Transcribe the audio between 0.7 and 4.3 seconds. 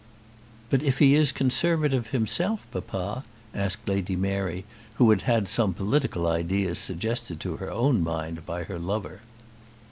"But if he is a Conservative himself, papa?" asked Lady